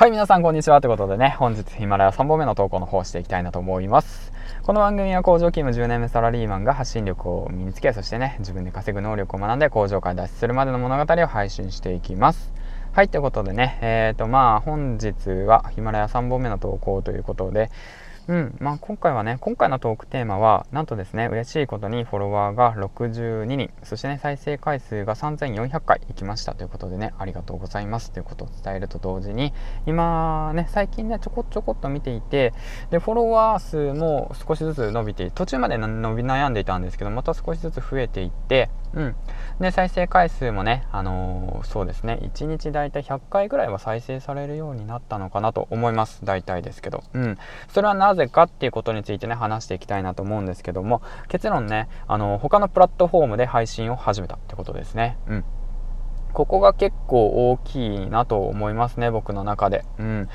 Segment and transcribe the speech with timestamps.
[0.00, 0.80] はい、皆さんこんにちは。
[0.80, 4.32] ということでね、本日ヒマラヤ3本目の投稿の方をしていきたいなと思います。
[4.62, 12.50] この番組は工場勤務10年目サラリーマンが発信力を身につけ、そしてね、自分で稼ぐ能力を学んで工場から脱出するまでの物語を配信していきます。
[12.92, 17.70] はい、ということでね、えっ、ー、とまあ本日はヒマラヤ3本目の投稿ということで、
[18.30, 29.52] うんまあ、今回はね今回のトークテーマはなんとですね嬉しいことにフォロワーが62人そしてね再生回数が3400回いきましたということでねありがとうございますということを伝えると同時に
[29.84, 32.54] 今ね最近ねちょこちょこっと見ていて
[32.92, 39.16] でフォロワー数も少しずつ伸びて途中まで伸び悩んでいたんですけどまた少しずつ増えていってうん。
[39.60, 46.24] で、再生回数もね、あのー、そうですね、1日だいたい100回ぐらいは再生されるようになったのかなと思います。
[46.24, 47.04] 大体ですけど。
[47.12, 47.38] うん。
[47.68, 55.18] それはなぜかっていうことについてね、話していきたいなと思うんですけども、結論ね、あのー、他のプラットフォームで配信を始めたってことですね。
[55.28, 55.44] うん。
[56.32, 59.84] ここが結構大きいなと思いますね、僕の中で。
[59.98, 60.28] うん。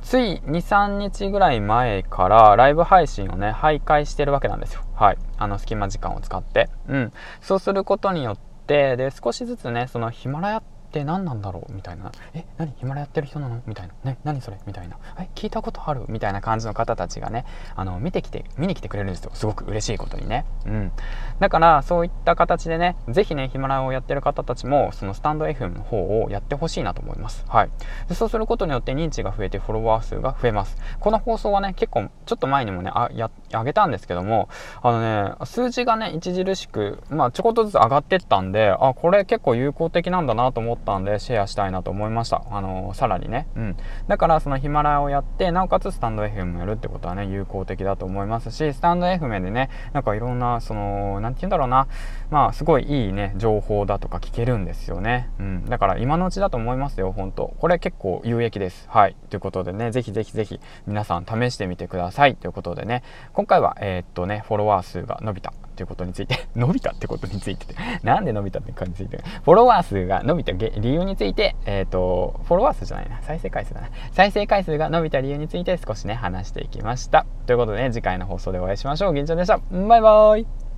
[0.00, 4.82] つい2、3日ぐらい前からライブ配信をね、徘徊してるわけなんですよ。
[4.96, 5.18] はい。
[5.38, 6.68] あの隙間時間を使って。
[6.88, 7.12] うん。
[7.40, 12.12] そうすることによって、で、少しずつね、そのヒマラヤって何なんだろうみたいな。
[12.34, 12.70] え何？
[12.76, 13.62] ヒマラヤやってる人なの？
[13.66, 13.94] みたいな。
[14.04, 14.58] ね何それ？
[14.66, 14.98] みたいな。
[15.18, 16.04] え聞いたことある？
[16.08, 19.30] みたいな感じの方たちがねあの見てきて見に来てくれるんですよ。
[19.32, 20.44] すごく嬉しいことにね。
[20.66, 20.92] うん。
[21.40, 27.46] だからそういった形でね是非ねヒマラヤをやってる方たちもそのスタンド FM の方をやってほしいなと思います。
[27.48, 27.70] はい。
[28.10, 30.76] でそうすることによって認知が増えてフォロワー数が増えます。
[31.00, 34.48] この放送はね結構ちょっと前にもねあやあげたんですけども
[34.82, 42.44] あのね数字がね著しくまあちょこっとずつ上がってったんであこれ結構有効的なんだなと思ったんでシェアしたいなと思いました。
[42.50, 43.46] あのー、さらにね。
[43.56, 43.76] うん。
[44.08, 51.86] だからそのヒマラヤをやって、なおかつスタンド FM もやるってことはね、有効的だと思いますし、スタンド FM でね、なんかいろんな、その、なんて言うんだろうな、
[52.30, 55.30] まあ、すごいいいね、情報だとか聞けるんですよね。
[55.38, 55.64] うん。
[55.66, 58.88] だから今のうちだと思いますよ、本当これ結構有益です。
[58.88, 59.16] はい。
[59.30, 62.36] ということでね、ぜひぜひぜひ皆さん試してみてください。
[62.36, 63.02] ということでね、
[63.42, 67.74] 今回は、えー、っとね、フォロワー数が伸びたということについて 伸びたってことについてて
[68.04, 69.24] なんで伸びたって感じについて？
[69.42, 73.88] フォロワー数が伸びた理由について、えっ、と、フォロワー数じゃないな、再生回数だな。
[74.12, 77.26] 再生回数が伸びた理由について少しね、話していきました。
[77.46, 79.14] ということでね、次回の放送でお会いしましょう。
[79.14, 79.58] 銀ちゃんでした。
[79.58, 80.71] バイバーイ